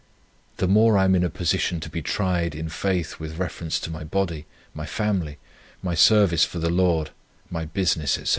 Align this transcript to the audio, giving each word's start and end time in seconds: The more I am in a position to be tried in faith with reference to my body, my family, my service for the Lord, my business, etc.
The 0.57 0.67
more 0.67 0.97
I 0.97 1.05
am 1.05 1.13
in 1.13 1.23
a 1.23 1.29
position 1.29 1.79
to 1.81 1.87
be 1.87 2.01
tried 2.01 2.55
in 2.55 2.69
faith 2.69 3.19
with 3.19 3.37
reference 3.37 3.79
to 3.81 3.91
my 3.91 4.03
body, 4.03 4.47
my 4.73 4.87
family, 4.87 5.37
my 5.83 5.93
service 5.93 6.43
for 6.43 6.57
the 6.57 6.71
Lord, 6.71 7.11
my 7.51 7.65
business, 7.65 8.17
etc. 8.17 8.29